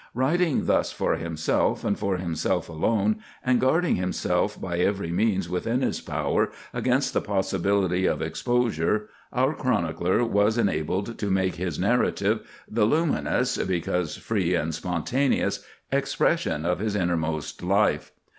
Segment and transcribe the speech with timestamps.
[0.15, 5.81] Writing thus for himself, and for himself alone, and guarding himself by every means within
[5.83, 12.39] his power against the possibility of exposure, our chronicler was enabled to make his narrative
[12.67, 18.11] the luminous, because free and spontaneous, expression of his innermost life.